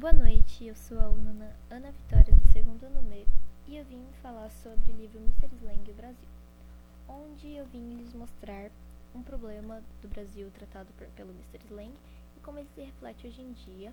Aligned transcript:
Boa 0.00 0.14
noite, 0.14 0.64
eu 0.64 0.74
sou 0.74 0.98
a 0.98 1.02
aluna 1.02 1.54
Ana 1.68 1.90
Vitória 1.92 2.34
do 2.34 2.50
segundo 2.50 2.86
ano 2.86 3.26
e 3.68 3.76
eu 3.76 3.84
vim 3.84 4.02
falar 4.22 4.50
sobre 4.50 4.92
o 4.92 4.96
livro 4.96 5.18
Mr. 5.18 5.54
Slang 5.56 5.92
Brasil, 5.92 6.28
onde 7.06 7.50
eu 7.50 7.66
vim 7.66 7.96
lhes 7.96 8.14
mostrar 8.14 8.70
um 9.14 9.22
problema 9.22 9.82
do 10.00 10.08
Brasil 10.08 10.50
tratado 10.52 10.88
por, 10.96 11.06
pelo 11.08 11.32
Mr. 11.32 11.58
Slang 11.66 11.92
e 12.34 12.40
como 12.40 12.58
ele 12.58 12.68
se 12.74 12.80
reflete 12.80 13.26
hoje 13.26 13.42
em 13.42 13.52
dia 13.52 13.92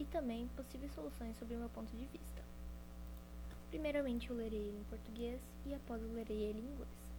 e 0.00 0.04
também 0.06 0.48
possíveis 0.56 0.92
soluções 0.92 1.38
sobre 1.38 1.54
o 1.54 1.60
meu 1.60 1.68
ponto 1.68 1.96
de 1.96 2.06
vista. 2.06 2.42
Primeiramente 3.70 4.30
eu 4.30 4.36
lerei 4.36 4.58
ele 4.58 4.80
em 4.80 4.90
português 4.90 5.40
e 5.64 5.72
após 5.72 6.02
eu 6.02 6.12
lerei 6.14 6.36
ele 6.36 6.58
em 6.58 6.72
inglês. 6.72 7.12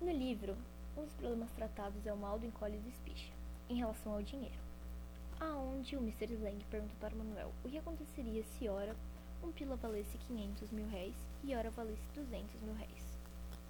No 0.00 0.10
livro, 0.10 0.56
um 0.96 1.04
dos 1.04 1.12
problemas 1.12 1.50
tratados 1.50 2.06
é 2.06 2.12
o 2.14 2.16
mal 2.16 2.38
do 2.38 2.46
encolhe 2.46 2.80
e 2.82 2.88
espicha, 2.88 3.30
em 3.68 3.76
relação 3.76 4.14
ao 4.14 4.22
dinheiro. 4.22 4.67
Aonde 5.40 5.94
o 5.96 6.00
Mr. 6.00 6.34
Slang 6.34 6.64
pergunta 6.68 6.94
para 6.98 7.14
Manuel 7.14 7.52
o 7.64 7.68
que 7.68 7.78
aconteceria 7.78 8.42
se 8.42 8.68
ora 8.68 8.96
um 9.40 9.52
pila 9.52 9.76
valesse 9.76 10.18
500 10.26 10.72
mil 10.72 10.88
réis 10.88 11.14
e 11.44 11.54
ora 11.54 11.70
valesse 11.70 12.02
200 12.16 12.60
mil 12.60 12.74
réis. 12.74 13.18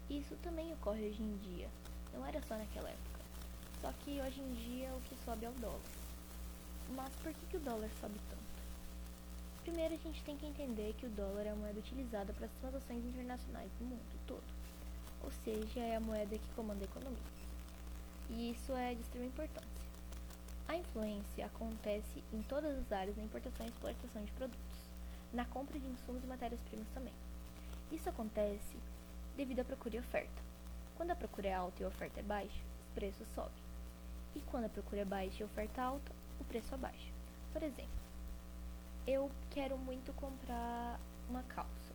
Isso 0.08 0.34
também 0.42 0.72
ocorre 0.72 1.10
hoje 1.10 1.22
em 1.22 1.36
dia, 1.36 1.68
não 2.14 2.24
era 2.24 2.40
só 2.42 2.56
naquela 2.56 2.88
época. 2.88 3.20
Só 3.82 3.92
que 3.92 4.18
hoje 4.18 4.40
em 4.40 4.54
dia 4.54 4.90
o 4.94 5.00
que 5.02 5.14
sobe 5.26 5.44
é 5.44 5.50
o 5.50 5.60
dólar. 5.60 5.80
Mas 6.96 7.14
por 7.16 7.34
que, 7.34 7.46
que 7.50 7.56
o 7.58 7.60
dólar 7.60 7.90
sobe 8.00 8.18
tanto? 8.30 8.48
Primeiro 9.62 9.92
a 9.92 9.98
gente 9.98 10.24
tem 10.24 10.38
que 10.38 10.46
entender 10.46 10.94
que 10.94 11.04
o 11.04 11.10
dólar 11.10 11.44
é 11.44 11.50
a 11.50 11.54
moeda 11.54 11.78
utilizada 11.78 12.32
para 12.32 12.46
as 12.46 12.52
transações 12.52 13.04
internacionais 13.04 13.70
do 13.78 13.84
mundo 13.84 14.20
todo. 14.26 14.42
Ou 15.22 15.30
seja, 15.44 15.80
é 15.80 15.96
a 15.96 16.00
moeda 16.00 16.38
que 16.38 16.54
comanda 16.56 16.80
a 16.80 16.88
economia. 16.88 17.18
E 18.30 18.52
isso 18.52 18.72
é 18.72 18.94
de 18.94 19.02
extrema 19.02 19.26
importância. 19.26 19.77
A 20.68 20.76
influência 20.76 21.46
acontece 21.46 22.22
em 22.30 22.42
todas 22.42 22.76
as 22.78 22.92
áreas 22.92 23.16
da 23.16 23.22
importação 23.22 23.64
e 23.64 23.70
exportação 23.70 24.22
de 24.22 24.30
produtos, 24.32 24.76
na 25.32 25.46
compra 25.46 25.78
de 25.78 25.86
insumos 25.86 26.22
e 26.22 26.26
matérias-primas 26.26 26.86
também. 26.92 27.14
Isso 27.90 28.06
acontece 28.10 28.76
devido 29.34 29.60
à 29.60 29.64
procura 29.64 29.96
e 29.96 29.98
oferta. 29.98 30.42
Quando 30.94 31.10
a 31.12 31.16
procura 31.16 31.48
é 31.48 31.54
alta 31.54 31.80
e 31.80 31.84
a 31.86 31.88
oferta 31.88 32.20
é 32.20 32.22
baixa, 32.22 32.60
os 32.82 32.94
preços 32.94 33.26
sobem. 33.34 33.62
E 34.34 34.40
quando 34.42 34.66
a 34.66 34.68
procura 34.68 35.00
é 35.00 35.04
baixa 35.06 35.38
e 35.40 35.42
a 35.42 35.46
oferta 35.46 35.80
alta, 35.80 36.12
o 36.38 36.44
preço 36.44 36.74
abaixa. 36.74 37.12
Por 37.50 37.62
exemplo, 37.62 37.98
eu 39.06 39.30
quero 39.50 39.78
muito 39.78 40.12
comprar 40.12 41.00
uma 41.30 41.42
calça, 41.44 41.94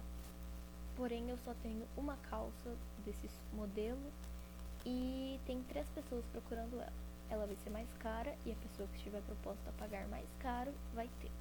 porém 0.95 1.29
eu 1.29 1.37
só 1.45 1.53
tenho 1.61 1.87
uma 1.95 2.17
calça 2.29 2.75
desse 3.05 3.29
modelo 3.53 4.11
e 4.83 5.39
tem 5.45 5.61
três 5.63 5.87
pessoas 5.89 6.25
procurando 6.31 6.81
ela 6.81 7.12
ela 7.29 7.45
vai 7.45 7.55
ser 7.63 7.69
mais 7.69 7.87
cara 7.99 8.35
e 8.45 8.51
a 8.51 8.55
pessoa 8.55 8.87
que 8.89 8.97
estiver 8.97 9.21
proposta 9.21 9.69
a 9.69 9.73
pagar 9.73 10.07
mais 10.07 10.27
caro 10.39 10.73
vai 10.93 11.09
ter. 11.21 11.31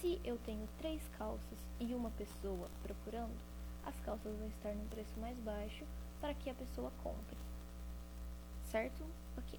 Se 0.00 0.20
eu 0.24 0.38
tenho 0.38 0.68
três 0.78 1.02
calças 1.18 1.58
e 1.80 1.94
uma 1.94 2.10
pessoa 2.10 2.68
procurando, 2.82 3.36
as 3.84 3.98
calças 4.00 4.36
vão 4.36 4.48
estar 4.48 4.72
num 4.74 4.86
preço 4.88 5.18
mais 5.18 5.36
baixo 5.38 5.84
para 6.20 6.34
que 6.34 6.50
a 6.50 6.54
pessoa 6.54 6.92
compre. 7.02 7.36
Certo? 8.70 9.04
Ok. 9.36 9.58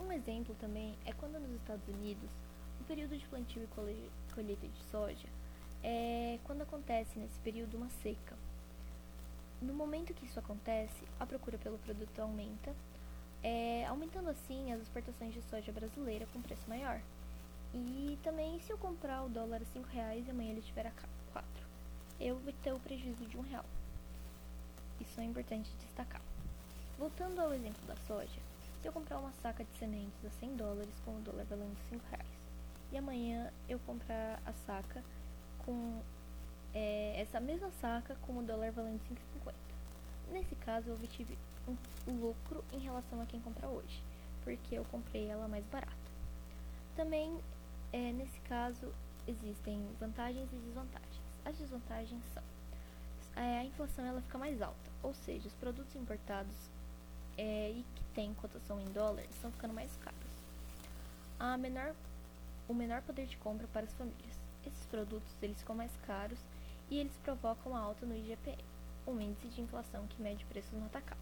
Um 0.00 0.10
exemplo 0.10 0.54
também 0.60 0.96
é 1.06 1.12
quando 1.12 1.38
nos 1.38 1.52
Estados 1.52 1.86
Unidos 1.88 2.28
o 2.80 2.84
período 2.84 3.16
de 3.16 3.26
plantio 3.26 3.62
e 3.62 4.10
colheita 4.34 4.66
de 4.66 4.82
soja 4.90 5.28
é 5.82 6.40
quando 6.44 6.62
acontece 6.62 7.18
nesse 7.18 7.38
período 7.40 7.76
uma 7.76 7.88
seca. 8.02 8.36
No 9.62 9.72
momento 9.72 10.12
que 10.12 10.26
isso 10.26 10.38
acontece, 10.38 11.04
a 11.20 11.26
procura 11.26 11.56
pelo 11.58 11.78
produto 11.78 12.18
aumenta 12.20 12.74
é, 13.42 13.86
aumentando 13.86 14.30
assim 14.30 14.72
as 14.72 14.80
exportações 14.80 15.34
de 15.34 15.42
soja 15.42 15.72
brasileira 15.72 16.26
com 16.32 16.42
preço 16.42 16.68
maior. 16.68 17.00
E 17.74 18.18
também 18.22 18.58
se 18.60 18.72
eu 18.72 18.78
comprar 18.78 19.22
o 19.24 19.28
dólar 19.28 19.62
a 19.62 19.64
5 19.66 19.88
reais 19.88 20.26
e 20.26 20.30
amanhã 20.30 20.50
ele 20.50 20.60
estiver 20.60 20.86
a 20.86 20.92
4, 21.32 21.48
eu 22.20 22.36
vou 22.36 22.52
ter 22.62 22.72
o 22.72 22.80
prejuízo 22.80 23.26
de 23.26 23.36
um 23.36 23.42
real. 23.42 23.64
Isso 25.00 25.20
é 25.20 25.24
importante 25.24 25.70
destacar. 25.80 26.22
Voltando 26.98 27.40
ao 27.40 27.52
exemplo 27.52 27.86
da 27.86 27.94
soja, 28.06 28.40
se 28.80 28.88
eu 28.88 28.92
comprar 28.92 29.18
uma 29.18 29.32
saca 29.42 29.64
de 29.64 29.78
sementes 29.78 30.24
a 30.24 30.30
100 30.30 30.56
dólares 30.56 30.94
com 31.04 31.12
o 31.12 31.20
dólar 31.20 31.44
valendo 31.44 31.76
5 31.90 32.04
reais, 32.10 32.38
e 32.90 32.96
amanhã 32.96 33.52
eu 33.68 33.78
comprar 33.80 34.40
a 34.46 34.52
saca 34.66 35.04
com 35.58 36.00
é, 36.74 37.20
essa 37.20 37.40
mesma 37.40 37.70
saca 37.80 38.16
com 38.22 38.38
o 38.38 38.42
dólar 38.42 38.72
valendo 38.72 39.00
5,50. 39.44 39.54
Nesse 40.30 40.54
caso, 40.56 40.88
eu 40.88 40.94
obtive 40.94 41.38
um 42.06 42.12
lucro 42.20 42.64
em 42.72 42.78
relação 42.78 43.20
a 43.20 43.26
quem 43.26 43.40
compra 43.40 43.68
hoje, 43.68 44.02
porque 44.44 44.74
eu 44.74 44.84
comprei 44.86 45.28
ela 45.28 45.48
mais 45.48 45.64
barata. 45.66 45.96
Também, 46.96 47.38
é, 47.92 48.12
nesse 48.12 48.40
caso, 48.40 48.92
existem 49.26 49.86
vantagens 50.00 50.48
e 50.52 50.56
desvantagens. 50.56 51.22
As 51.44 51.56
desvantagens 51.56 52.22
são 52.32 52.42
é, 53.38 53.58
a 53.60 53.64
inflação 53.64 54.04
ela 54.04 54.20
fica 54.20 54.36
mais 54.36 54.60
alta, 54.60 54.90
ou 55.00 55.14
seja, 55.14 55.46
os 55.46 55.54
produtos 55.54 55.94
importados 55.94 56.54
é, 57.36 57.70
e 57.70 57.84
que 57.94 58.04
têm 58.12 58.34
cotação 58.34 58.80
em 58.80 58.86
dólar 58.86 59.22
estão 59.30 59.52
ficando 59.52 59.72
mais 59.72 59.96
caros. 59.98 60.18
A 61.38 61.56
menor, 61.56 61.94
o 62.66 62.74
menor 62.74 63.00
poder 63.02 63.26
de 63.26 63.36
compra 63.36 63.68
para 63.68 63.86
as 63.86 63.92
famílias. 63.92 64.36
Esses 64.66 64.84
produtos 64.86 65.32
eles 65.40 65.56
ficam 65.60 65.76
mais 65.76 65.92
caros 66.04 66.38
e 66.90 66.98
eles 66.98 67.16
provocam 67.22 67.76
a 67.76 67.80
alta 67.80 68.04
no 68.04 68.16
IGPM, 68.16 68.58
um 69.10 69.20
índice 69.20 69.48
de 69.48 69.60
inflação 69.60 70.06
que 70.06 70.20
mede 70.20 70.44
preços 70.44 70.72
no 70.72 70.86
atacado. 70.86 71.20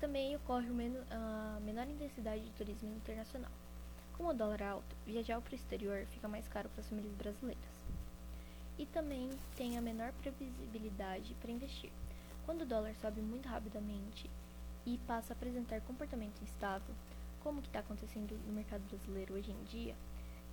Também 0.00 0.36
ocorre 0.36 0.68
a 1.10 1.60
menor 1.60 1.88
intensidade 1.88 2.44
de 2.44 2.50
turismo 2.52 2.94
internacional. 2.94 3.50
Com 4.16 4.26
o 4.26 4.32
dólar 4.32 4.62
alto, 4.62 4.96
viajar 5.06 5.40
para 5.40 5.52
o 5.52 5.54
exterior 5.54 6.06
fica 6.06 6.28
mais 6.28 6.46
caro 6.48 6.68
para 6.68 6.80
as 6.80 6.88
famílias 6.88 7.14
brasileiras. 7.14 7.64
E 8.78 8.86
também 8.86 9.30
tem 9.56 9.76
a 9.76 9.80
menor 9.80 10.12
previsibilidade 10.12 11.34
para 11.40 11.50
investir. 11.50 11.90
Quando 12.46 12.62
o 12.62 12.66
dólar 12.66 12.94
sobe 12.96 13.20
muito 13.20 13.48
rapidamente 13.48 14.30
e 14.86 14.98
passa 14.98 15.32
a 15.32 15.36
apresentar 15.36 15.80
comportamento 15.82 16.40
instável, 16.42 16.94
como 17.42 17.60
que 17.60 17.68
está 17.68 17.80
acontecendo 17.80 18.38
no 18.46 18.52
mercado 18.52 18.82
brasileiro 18.88 19.34
hoje 19.34 19.50
em 19.50 19.64
dia, 19.64 19.94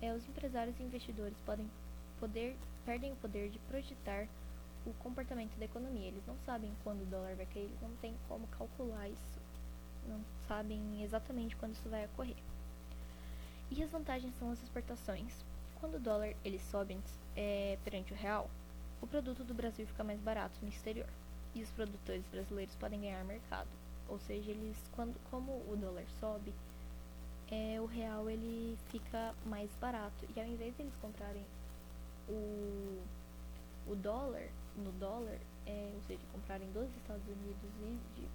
é, 0.02 0.12
os 0.12 0.28
empresários 0.28 0.78
e 0.78 0.82
investidores 0.82 1.38
podem 1.46 1.70
poder, 2.18 2.56
perdem 2.84 3.12
o 3.12 3.16
poder 3.16 3.48
de 3.50 3.58
projetar 3.60 4.28
o 4.86 4.94
comportamento 4.94 5.56
da 5.58 5.64
economia. 5.64 6.08
Eles 6.08 6.26
não 6.26 6.36
sabem 6.44 6.72
quando 6.82 7.02
o 7.02 7.06
dólar 7.06 7.34
vai 7.34 7.46
cair, 7.46 7.64
eles 7.64 7.80
não 7.82 7.90
têm 7.96 8.14
como 8.28 8.46
calcular 8.48 9.08
isso, 9.08 9.38
não 10.08 10.20
sabem 10.46 11.02
exatamente 11.02 11.56
quando 11.56 11.72
isso 11.72 11.88
vai 11.88 12.04
ocorrer. 12.06 12.36
E 13.70 13.82
as 13.82 13.90
vantagens 13.90 14.34
são 14.38 14.50
as 14.50 14.62
exportações. 14.62 15.44
Quando 15.80 15.96
o 15.96 16.00
dólar 16.00 16.34
ele 16.44 16.58
sobe 16.58 16.98
é, 17.34 17.78
perante 17.84 18.12
o 18.12 18.16
real, 18.16 18.48
o 19.02 19.06
produto 19.06 19.44
do 19.44 19.52
Brasil 19.52 19.86
fica 19.86 20.04
mais 20.04 20.20
barato 20.20 20.54
no 20.62 20.68
exterior 20.68 21.08
e 21.54 21.62
os 21.62 21.70
produtores 21.70 22.24
brasileiros 22.28 22.74
podem 22.76 23.00
ganhar 23.00 23.24
mercado. 23.24 23.68
Ou 24.08 24.18
seja, 24.20 24.50
eles 24.50 24.76
quando 24.94 25.18
como 25.30 25.52
o 25.68 25.76
dólar 25.76 26.04
sobe, 26.20 26.52
é, 27.50 27.80
o 27.80 27.86
real 27.86 28.30
ele 28.30 28.78
fica 28.88 29.34
mais 29.44 29.70
barato 29.80 30.26
e 30.34 30.40
ao 30.40 30.46
invés 30.46 30.74
de 30.76 30.82
eles 30.82 30.96
comprarem 30.96 31.44
o, 32.28 33.02
o 33.86 33.94
dólar 33.96 34.48
no 34.76 34.92
dólar, 34.92 35.38
é, 35.66 35.90
ou 35.94 36.02
seja, 36.02 36.22
comprarem 36.32 36.70
dos 36.72 36.88
Estados 36.96 37.26
Unidos 37.26 37.70
e 37.82 38.20
de 38.20 38.28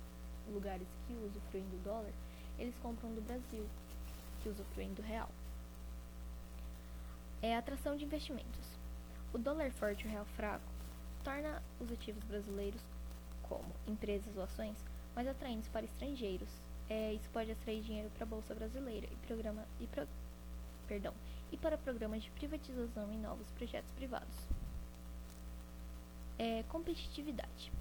lugares 0.52 0.88
que 1.08 1.14
usufruem 1.14 1.64
do 1.66 1.84
dólar, 1.84 2.12
eles 2.58 2.76
compram 2.82 3.14
do 3.14 3.22
Brasil, 3.22 3.66
que 4.42 4.50
usufruem 4.50 4.94
do 4.94 5.02
real. 5.02 5.30
É 7.42 7.56
atração 7.56 7.96
de 7.96 8.06
investimentos. 8.06 8.78
O 9.34 9.38
dólar 9.38 9.72
forte 9.72 10.04
e 10.04 10.08
o 10.08 10.12
real 10.12 10.26
fraco 10.36 10.66
torna 11.24 11.62
os 11.80 11.92
ativos 11.92 12.24
brasileiros, 12.26 12.82
como 13.44 13.74
empresas 13.88 14.36
ou 14.36 14.44
ações, 14.44 14.78
mais 15.16 15.28
atraentes 15.28 15.70
para 15.70 15.86
estrangeiros. 15.86 16.50
É, 16.90 17.14
isso 17.14 17.30
pode 17.32 17.52
atrair 17.52 17.82
dinheiro 17.82 18.10
para 18.12 18.24
a 18.24 18.28
bolsa 18.28 18.54
brasileira 18.54 19.08
e 19.10 19.16
programa 19.28 19.66
e 19.80 19.88
pro, 19.88 20.08
perdão, 20.88 21.14
e 21.52 21.58
para 21.58 21.78
programas 21.78 22.24
de 22.24 22.32
privatização 22.32 23.12
em 23.12 23.18
novos 23.18 23.50
projetos 23.52 23.92
privados. 23.94 24.48
É, 26.38 26.64
competitividade. 26.70 27.72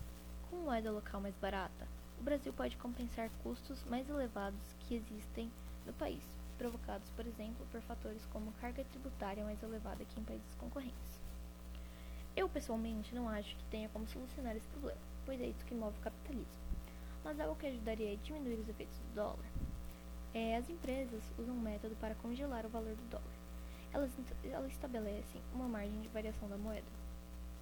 Com 0.50 0.56
moeda 0.56 0.91
local 0.91 1.20
mais 1.20 1.35
barata, 1.37 1.87
o 2.19 2.23
Brasil 2.23 2.52
pode 2.52 2.76
compensar 2.76 3.31
custos 3.43 3.82
mais 3.85 4.08
elevados 4.08 4.61
que 4.81 4.94
existem 4.94 5.50
no 5.87 5.93
país, 5.94 6.23
provocados, 6.58 7.08
por 7.11 7.26
exemplo, 7.26 7.67
por 7.73 7.81
fatores 7.82 8.25
como 8.26 8.52
carga 8.61 8.85
tributária 8.85 9.44
mais 9.44 9.62
elevada 9.62 10.05
que 10.05 10.20
em 10.20 10.25
países 10.25 10.55
concorrentes. 10.56 11.20
Eu, 12.37 12.49
pessoalmente, 12.49 13.14
não 13.14 13.29
acho 13.29 13.56
que 13.56 13.64
tenha 13.70 13.88
como 13.88 14.06
solucionar 14.08 14.55
esse 14.55 14.69
problema, 14.69 15.00
pois 15.25 15.41
é 15.41 15.46
isso 15.46 15.64
que 15.64 15.75
move 15.75 15.96
o 15.99 16.03
capitalismo. 16.03 16.61
Mas 17.25 17.41
algo 17.41 17.56
que 17.56 17.67
ajudaria 17.67 18.12
a 18.12 18.17
diminuir 18.17 18.61
os 18.61 18.69
efeitos 18.69 18.99
do 18.99 19.14
dólar 19.14 19.46
é 20.32 20.56
as 20.56 20.69
empresas 20.69 21.23
usam 21.38 21.55
um 21.55 21.61
método 21.61 21.96
para 21.96 22.14
congelar 22.17 22.64
o 22.64 22.69
valor 22.69 22.94
do 22.94 23.11
dólar. 23.11 23.25
Elas, 23.93 24.11
elas 24.44 24.70
estabelecem 24.70 25.41
uma 25.53 25.67
margem 25.67 26.00
de 26.00 26.08
variação 26.08 26.49
da 26.49 26.56
moeda 26.56 27.00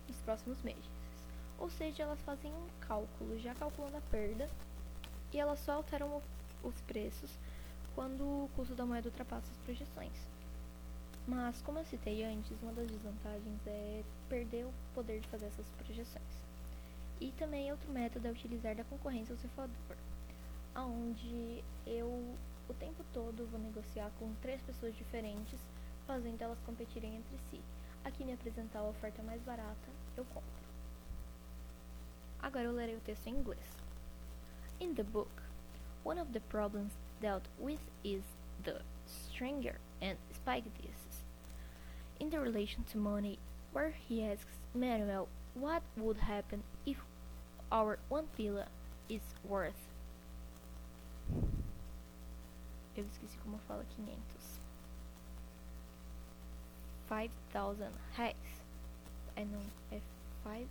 nos 0.08 0.20
próximos 0.20 0.62
meses. 0.62 0.90
Ou 1.58 1.68
seja, 1.70 2.04
elas 2.04 2.20
fazem 2.22 2.52
um 2.52 2.66
cálculo, 2.80 3.38
já 3.38 3.54
calculando 3.54 3.96
a 3.96 4.00
perda, 4.02 4.48
e 5.32 5.38
elas 5.38 5.58
só 5.60 5.72
alteram 5.72 6.22
os 6.62 6.80
preços 6.82 7.30
quando 7.94 8.22
o 8.22 8.50
custo 8.54 8.74
da 8.74 8.86
moeda 8.86 9.08
ultrapassa 9.08 9.50
as 9.50 9.58
projeções. 9.58 10.28
Mas, 11.26 11.60
como 11.62 11.78
eu 11.78 11.84
citei 11.84 12.24
antes, 12.24 12.56
uma 12.62 12.72
das 12.72 12.86
desvantagens 12.86 13.66
é 13.66 14.02
perder 14.28 14.64
o 14.64 14.72
poder 14.94 15.20
de 15.20 15.28
fazer 15.28 15.46
essas 15.46 15.66
projeções. 15.72 16.48
E 17.20 17.32
também 17.32 17.70
outro 17.70 17.92
método 17.92 18.28
é 18.28 18.30
utilizar 18.30 18.74
da 18.76 18.84
concorrência 18.84 19.34
ao 19.34 19.38
seu 19.38 19.50
favor, 19.50 19.96
onde 20.74 21.62
eu 21.86 22.08
o 22.68 22.74
tempo 22.74 23.02
todo 23.12 23.46
vou 23.50 23.58
negociar 23.60 24.10
com 24.18 24.32
três 24.40 24.60
pessoas 24.62 24.94
diferentes, 24.94 25.58
fazendo 26.06 26.40
elas 26.40 26.58
competirem 26.60 27.16
entre 27.16 27.36
si. 27.50 27.60
Aqui 28.08 28.24
me 28.24 28.32
apresentar 28.32 28.78
a 28.78 28.88
oferta 28.88 29.22
mais 29.22 29.42
barata, 29.42 29.90
eu 30.16 30.24
compro. 30.24 30.48
Agora 32.40 32.64
eu 32.64 32.72
lerei 32.72 32.96
o 32.96 33.00
texto 33.00 33.26
em 33.26 33.34
inglês. 33.34 33.60
In 34.80 34.94
the 34.94 35.02
book, 35.02 35.30
one 36.04 36.18
of 36.18 36.32
the 36.32 36.40
problems 36.40 36.94
dealt 37.20 37.46
with 37.60 37.80
is 38.02 38.22
the 38.64 38.80
stringer 39.06 39.78
and 40.00 40.16
spaghettis. 40.32 41.22
In 42.18 42.30
the 42.30 42.40
relation 42.40 42.82
to 42.84 42.96
money, 42.96 43.38
where 43.74 43.90
he 43.90 44.22
asks 44.22 44.56
Manuel 44.74 45.28
what 45.54 45.82
would 45.98 46.20
happen 46.20 46.62
if 46.86 46.96
our 47.70 47.98
one 48.08 48.28
villa 48.34 48.68
is 49.10 49.34
worth. 49.44 49.92
Eu 52.96 53.04
esqueci 53.04 53.36
como 53.44 53.58
fala 53.68 53.84
500. 53.96 54.67
5,000 57.08 57.90
reais. 58.14 58.36
É 59.36 59.44
não, 59.44 59.62
é 59.90 60.00
5 60.42 60.68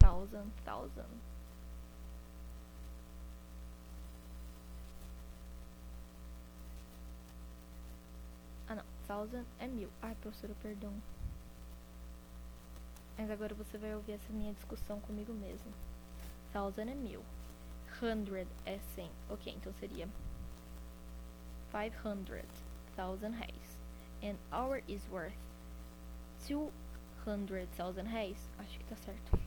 5,000 0.00 0.46
thousand. 0.64 1.06
Ah 8.68 8.74
não, 8.74 8.84
thousand 9.06 9.44
é 9.58 9.66
mil. 9.66 9.90
Ai, 10.02 10.14
professora, 10.16 10.54
perdão. 10.62 10.92
Mas 13.18 13.30
agora 13.30 13.54
você 13.54 13.76
vai 13.76 13.94
ouvir 13.94 14.12
essa 14.12 14.32
minha 14.32 14.52
discussão 14.54 15.00
comigo 15.00 15.32
mesmo. 15.32 15.72
Thousand 16.52 16.88
é 16.90 16.94
mil. 16.94 17.22
Hundred 18.02 18.48
é 18.64 18.78
cem. 18.94 19.10
Ok, 19.28 19.52
então 19.52 19.72
seria 19.80 20.08
500,000 21.70 23.32
reais. 23.32 23.59
And 24.22 24.36
hour 24.52 24.82
is 24.86 25.00
worth 25.10 25.32
200,000 26.46 28.06
reais. 28.06 28.36
Acho 28.58 28.78
que 28.78 28.86
tá 28.88 28.96
certo. 28.96 29.38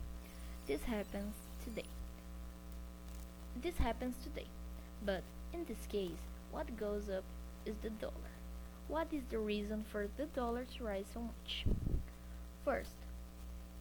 This 0.67 0.83
happens 0.83 1.35
today. 1.63 1.89
This 3.61 3.77
happens 3.77 4.15
today. 4.23 4.47
But 5.05 5.23
in 5.53 5.65
this 5.65 5.85
case, 5.87 6.21
what 6.51 6.77
goes 6.77 7.09
up 7.09 7.23
is 7.65 7.75
the 7.81 7.89
dollar. 7.89 8.33
What 8.87 9.07
is 9.11 9.23
the 9.29 9.39
reason 9.39 9.85
for 9.91 10.07
the 10.17 10.25
dollar 10.25 10.65
to 10.65 10.83
rise 10.83 11.05
so 11.13 11.21
much? 11.21 11.65
First, 12.65 12.95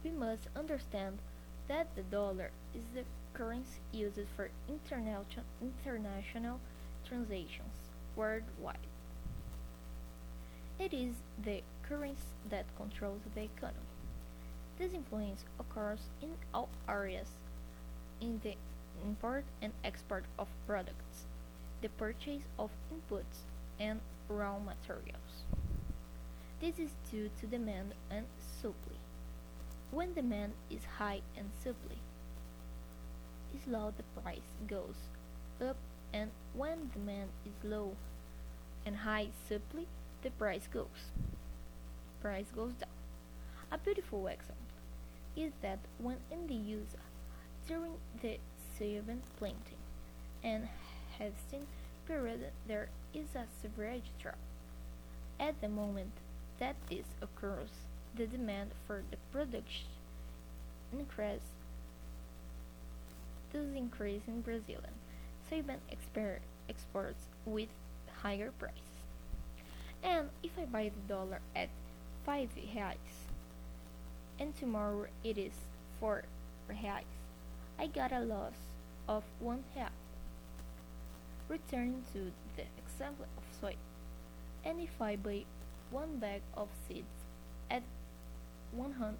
we 0.03 0.11
must 0.11 0.47
understand 0.55 1.19
that 1.67 1.95
the 1.95 2.03
dollar 2.03 2.51
is 2.75 2.83
the 2.93 3.03
currency 3.33 3.79
used 3.91 4.19
for 4.35 4.49
international 4.67 5.45
transactions 7.05 7.89
worldwide. 8.15 8.92
It 10.79 10.93
is 10.93 11.15
the 11.43 11.61
currency 11.87 12.33
that 12.49 12.65
controls 12.75 13.21
the 13.35 13.43
economy. 13.43 13.79
This 14.77 14.93
influence 14.93 15.45
occurs 15.59 15.99
in 16.21 16.31
all 16.53 16.69
areas 16.89 17.27
in 18.19 18.39
the 18.43 18.55
import 19.05 19.45
and 19.61 19.71
export 19.83 20.25
of 20.39 20.47
products, 20.65 21.25
the 21.81 21.89
purchase 21.89 22.43
of 22.57 22.71
inputs 22.91 23.45
and 23.79 23.99
raw 24.27 24.57
materials. 24.57 25.45
This 26.59 26.79
is 26.79 26.91
due 27.11 27.29
to 27.39 27.47
demand 27.47 27.93
and 28.09 28.25
supply. 28.61 28.97
When 29.91 30.13
demand 30.13 30.53
is 30.71 30.81
high 30.97 31.21
and 31.37 31.49
supply 31.61 31.97
is 33.53 33.67
low, 33.67 33.93
the 33.95 34.21
price 34.21 34.49
goes 34.67 34.95
up 35.61 35.77
and 36.13 36.31
when 36.53 36.89
demand 36.93 37.29
is 37.45 37.69
low 37.69 37.95
and 38.85 38.95
high 38.95 39.27
supply, 39.47 39.85
the 40.23 40.31
price 40.31 40.67
goes 40.71 41.11
price 42.21 42.45
goes 42.55 42.71
down. 42.73 42.89
A 43.69 43.77
beautiful 43.77 44.27
example 44.27 44.55
is 45.35 45.51
that 45.61 45.79
when 45.97 46.15
in 46.31 46.47
the 46.47 46.53
use 46.53 46.95
during 47.67 47.95
the 48.21 48.37
Sylvan 48.77 49.21
planting 49.37 49.83
and 50.41 50.69
harvesting 51.17 51.67
period 52.07 52.51
there 52.65 52.87
is 53.13 53.35
a 53.35 53.43
severe 53.61 53.99
drop. 54.21 54.37
At 55.37 55.59
the 55.59 55.67
moment 55.67 56.13
that 56.59 56.75
this 56.89 57.05
occurs, 57.21 57.69
the 58.15 58.25
demand 58.25 58.71
for 58.87 59.03
the 59.11 59.17
production 59.33 59.89
increases. 60.93 61.41
This 63.51 63.75
increase 63.75 64.21
in 64.27 64.41
Brazilian 64.41 64.95
Sylvan 65.49 65.79
exports 66.69 67.27
with 67.45 67.69
higher 68.21 68.51
prices. 68.57 68.92
And 70.03 70.29
if 70.43 70.51
I 70.59 70.65
buy 70.65 70.91
the 70.93 71.13
dollar 71.13 71.39
at 71.55 71.69
5 72.25 72.49
reais 72.55 73.29
and 74.39 74.55
tomorrow 74.55 75.07
it 75.23 75.37
is 75.37 75.53
4 75.99 76.23
reais, 76.69 77.03
I 77.79 77.87
got 77.87 78.11
a 78.11 78.19
loss 78.19 78.53
of 79.07 79.23
1 79.39 79.63
real. 79.75 79.87
Returning 81.49 82.03
to 82.13 82.31
the 82.55 82.63
example 82.77 83.25
of 83.37 83.43
soy, 83.59 83.75
and 84.65 84.79
if 84.79 85.01
I 85.01 85.15
buy 85.15 85.45
one 85.91 86.17
bag 86.17 86.41
of 86.55 86.67
seeds 86.87 87.05
at 87.69 87.83
$100 88.75 89.17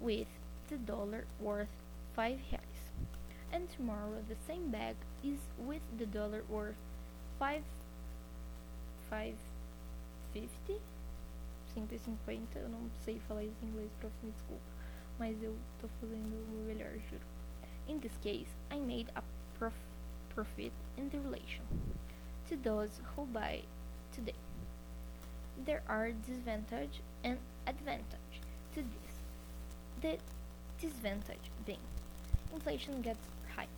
with 0.00 0.26
the 0.68 0.76
dollar 0.76 1.24
worth 1.40 1.68
5 2.16 2.38
reais 2.50 2.82
and 3.52 3.68
tomorrow 3.70 4.22
the 4.28 4.36
same 4.46 4.70
bag 4.70 4.96
is 5.22 5.38
with 5.58 5.82
the 5.98 6.06
dollar 6.06 6.42
worth 6.48 6.76
5 7.38 7.62
550 9.14 10.80
550 11.74 12.58
eu 12.58 12.68
não 12.68 12.90
sei 13.04 13.20
falar 13.20 13.44
isso 13.44 13.56
em 13.62 13.68
inglês, 13.68 13.90
prof, 14.00 14.12
me 14.22 14.32
desculpa. 14.32 14.62
Mas 15.18 15.40
eu 15.40 15.56
tô 15.80 15.88
fazendo 16.00 16.34
o 16.34 16.64
melhor, 16.66 16.90
juro. 17.10 17.22
In 17.86 18.00
this 18.00 18.16
case 18.22 18.50
I 18.70 18.80
made 18.80 19.08
a 19.14 19.22
prof 19.58 19.74
profit 20.34 20.72
in 20.98 21.08
the 21.10 21.18
relation 21.18 21.62
to 22.48 22.56
those 22.56 22.90
who 23.14 23.24
buy 23.26 23.62
today. 24.12 24.34
There 25.64 25.82
are 25.86 26.12
disadvantage 26.12 27.00
and 27.22 27.38
advantage 27.68 28.40
to 28.74 28.82
this. 28.82 29.14
The 30.00 30.18
disadvantage 30.80 31.52
being 31.64 31.78
inflation 32.52 33.00
gets 33.00 33.28
high. 33.54 33.68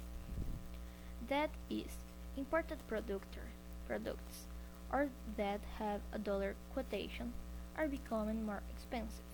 that 1.28 1.50
is, 1.68 1.92
imported 2.36 2.78
productor, 2.88 3.50
products 3.86 4.46
or 4.92 5.08
that 5.36 5.60
have 5.78 6.00
a 6.12 6.18
dollar 6.18 6.54
quotation 6.72 7.32
are 7.76 7.88
becoming 7.88 8.44
more 8.44 8.62
expensive. 8.70 9.24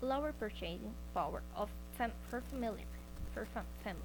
Lower 0.00 0.32
purchasing 0.32 0.94
power 1.14 1.42
of 1.54 1.70
fam 1.96 2.12
for, 2.28 2.42
for 3.32 3.46
fam 3.54 3.64
families. 3.82 4.02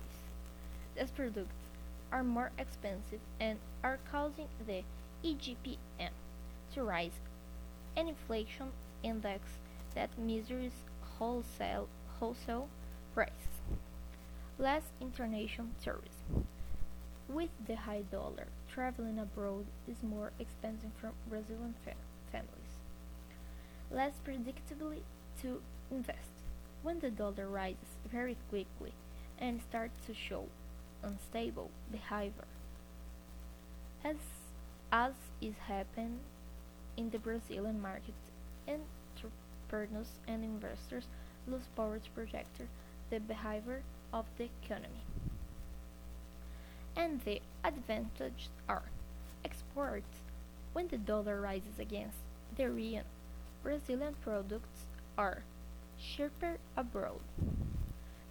These 0.95 1.11
products 1.11 1.55
are 2.11 2.23
more 2.23 2.51
expensive 2.57 3.19
and 3.39 3.57
are 3.83 3.99
causing 4.11 4.47
the 4.67 4.83
EGPM 5.23 6.11
to 6.73 6.83
rise, 6.83 7.19
an 7.95 8.07
inflation 8.07 8.71
index 9.03 9.43
that 9.95 10.09
measures 10.17 10.71
wholesale, 11.17 11.87
wholesale 12.19 12.67
prices. 13.13 13.35
Less 14.57 14.83
international 14.99 15.67
tourism. 15.83 16.47
With 17.27 17.49
the 17.65 17.75
high 17.75 18.03
dollar, 18.11 18.47
traveling 18.73 19.19
abroad 19.19 19.65
is 19.87 20.03
more 20.03 20.31
expensive 20.39 20.91
for 20.99 21.11
Brazilian 21.29 21.75
fa 21.85 21.93
families. 22.31 22.75
Less 23.89 24.13
predictably 24.25 25.01
to 25.41 25.61
invest. 25.89 26.43
When 26.83 26.99
the 26.99 27.11
dollar 27.11 27.47
rises 27.47 27.97
very 28.11 28.37
quickly 28.49 28.93
and 29.39 29.61
starts 29.61 30.05
to 30.07 30.13
show 30.13 30.47
unstable 31.03 31.69
behavior, 31.91 32.47
as, 34.03 34.17
as 34.91 35.13
is 35.41 35.55
happening 35.67 36.19
in 36.97 37.09
the 37.11 37.19
Brazilian 37.19 37.81
market, 37.81 38.15
entrepreneurs 38.67 40.19
and 40.27 40.43
investors 40.43 41.05
lose 41.47 41.67
power 41.75 41.99
to 41.99 42.09
project 42.11 42.61
the 43.09 43.19
behavior 43.19 43.83
of 44.11 44.25
the 44.37 44.49
economy 44.63 45.03
and 46.95 47.21
the 47.21 47.41
advantages 47.63 48.49
are 48.67 48.83
exports 49.43 50.19
when 50.73 50.87
the 50.87 50.97
dollar 50.97 51.41
rises 51.41 51.79
against 51.79 52.17
the 52.55 52.69
real. 52.69 53.03
Brazilian 53.63 54.15
products 54.23 54.85
are 55.17 55.43
cheaper 55.99 56.57
abroad 56.75 57.19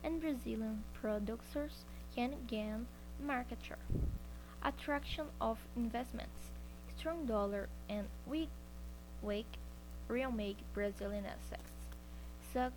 and 0.03 0.21
Brazilian 0.21 0.83
producers 0.95 1.85
can 2.15 2.35
gain 2.47 2.87
market 3.25 3.59
share, 3.63 3.79
attraction 4.63 5.27
of 5.41 5.59
investments, 5.77 6.51
strong 6.97 7.27
dollar, 7.27 7.69
and 7.89 8.07
weak, 8.27 8.49
weak 9.23 9.47
real 10.09 10.33
make 10.33 10.57
Brazilian 10.75 11.25
assets, 11.27 11.71
such, 12.53 12.73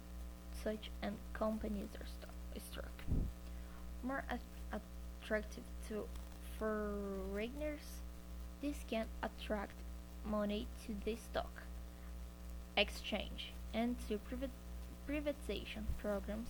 such 0.63 0.91
and 1.01 1.15
companies 1.33 1.89
are 1.99 2.59
struck. 2.59 3.03
More 4.03 4.23
attractive 5.33 5.63
to 5.89 6.05
foreigners, 6.59 8.01
this 8.61 8.75
can 8.87 9.05
attract 9.23 9.73
money 10.23 10.67
to 10.85 10.93
the 11.05 11.15
stock 11.15 11.63
exchange 12.77 13.51
and 13.73 13.95
to 14.07 14.19
privat- 14.19 14.51
privatization 15.09 15.85
programs 15.97 16.49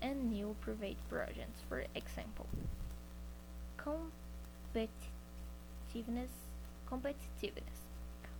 and 0.00 0.30
new 0.30 0.54
private 0.60 0.96
projects, 1.08 1.60
for 1.68 1.84
example. 1.96 2.46
Competitiveness, 3.76 4.06
competitiveness. 6.88 7.82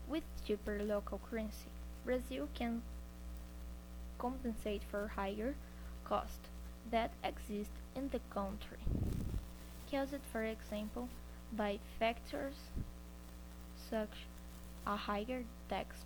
With 0.07 0.23
cheaper 0.47 0.81
local 0.83 1.21
currency, 1.29 1.71
Brazil 2.05 2.49
can 2.55 2.83
compensate 4.19 4.83
for 4.89 5.09
higher 5.17 5.55
costs 6.05 6.51
that 6.91 7.11
exist 7.25 7.71
in 7.97 8.11
the 8.11 8.21
country, 8.31 8.79
caused, 9.93 10.25
for 10.33 10.43
example, 10.43 11.09
by 11.53 11.79
factors 11.99 12.55
such 13.91 14.27
a 14.87 14.97
higher 14.97 15.45
tax 15.69 15.97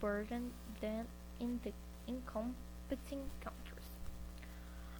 burden 0.00 0.52
than 0.80 1.04
in 1.40 1.58
the 1.64 1.72
in 2.06 2.22
competing 2.24 3.24
countries. 3.42 3.90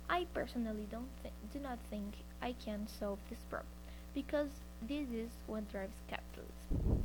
I 0.09 0.27
personally 0.35 0.87
don't 0.91 1.09
do 1.53 1.61
not 1.61 1.79
think 1.89 2.15
I 2.43 2.55
can 2.65 2.89
solve 2.89 3.21
this 3.31 3.39
problem 3.49 3.79
because 4.13 4.51
this 4.83 5.09
is 5.11 5.31
what 5.47 5.71
drives 5.71 6.03
capitalism. 6.09 7.05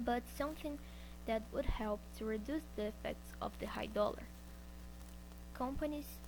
But 0.00 0.22
something 0.36 0.78
that 1.26 1.42
would 1.52 1.66
help 1.66 2.00
to 2.18 2.24
reduce 2.24 2.66
the 2.74 2.86
effects 2.86 3.30
of 3.40 3.52
the 3.60 3.66
high 3.66 3.86
dollar. 3.86 4.26
Companies 5.54 6.18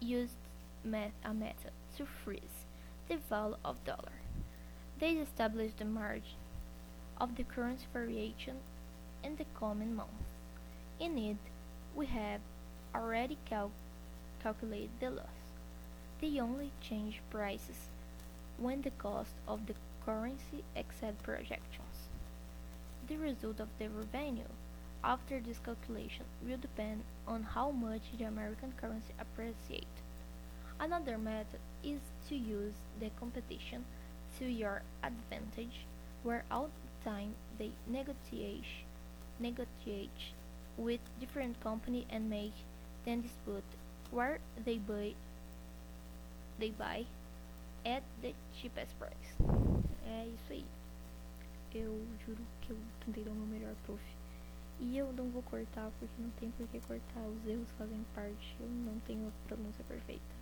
used 0.00 0.42
met 0.84 1.12
a 1.24 1.32
method 1.32 1.72
to 1.96 2.06
freeze 2.06 2.61
the 3.12 3.18
value 3.28 3.56
of 3.62 3.84
dollar. 3.84 4.20
They 4.98 5.10
established 5.10 5.76
the 5.76 5.84
margin 5.84 6.40
of 7.20 7.36
the 7.36 7.44
currency 7.44 7.84
variation 7.92 8.56
in 9.22 9.36
the 9.36 9.44
coming 9.58 9.94
months. 9.94 10.30
In 10.98 11.18
it, 11.18 11.36
we 11.94 12.06
have 12.06 12.40
already 12.94 13.36
cal- 13.44 13.70
calculated 14.42 14.98
the 14.98 15.10
loss. 15.10 15.44
They 16.22 16.40
only 16.40 16.70
change 16.80 17.20
prices 17.28 17.90
when 18.56 18.80
the 18.80 18.92
cost 18.92 19.34
of 19.46 19.66
the 19.66 19.74
currency 20.06 20.64
exceed 20.74 21.22
projections. 21.22 22.08
The 23.08 23.18
result 23.18 23.60
of 23.60 23.68
the 23.78 23.88
revenue 23.88 24.52
after 25.04 25.38
this 25.38 25.58
calculation 25.58 26.24
will 26.42 26.56
depend 26.56 27.02
on 27.28 27.42
how 27.42 27.72
much 27.72 28.04
the 28.16 28.24
American 28.24 28.72
currency 28.80 29.12
appreciates. 29.20 30.01
Another 30.82 31.16
method 31.16 31.60
is 31.84 32.00
to 32.28 32.34
use 32.34 32.74
the 32.98 33.08
competition 33.20 33.84
to 34.40 34.46
your 34.46 34.82
advantage, 35.04 35.86
where 36.24 36.42
all 36.50 36.70
the 36.74 37.08
time 37.08 37.36
they 37.56 37.70
negotiate, 37.86 38.64
negotiate 39.38 40.34
with 40.76 40.98
different 41.20 41.60
company 41.60 42.04
and 42.10 42.28
make 42.28 42.54
then 43.04 43.22
dispute 43.22 43.62
where 44.10 44.40
they 44.64 44.78
buy 44.78 45.14
they 46.58 46.70
buy 46.70 47.06
at 47.86 48.02
the 48.20 48.34
cheapest 48.60 48.98
price. 48.98 49.30
É 50.04 50.26
isso 50.26 50.52
aí. 50.52 50.64
Eu 51.76 51.94
juro 52.26 52.42
que 52.60 52.70
eu 52.72 52.78
tentei 53.06 53.22
dar 53.22 53.30
o 53.30 53.34
meu 53.36 53.46
melhor, 53.46 53.76
prof. 53.86 54.02
E 54.80 54.98
eu 54.98 55.12
não 55.12 55.30
vou 55.30 55.42
cortar 55.44 55.92
porque 56.00 56.20
não 56.20 56.30
tem 56.40 56.50
por 56.50 56.66
que 56.66 56.80
cortar. 56.80 57.22
Os 57.22 57.46
erros 57.46 57.70
fazem 57.78 58.04
parte. 58.16 58.56
Eu 58.58 58.66
não 58.66 58.98
tenho 59.06 59.28
a 59.28 59.48
pronúncia 59.48 59.84
perfeita. 59.84 60.41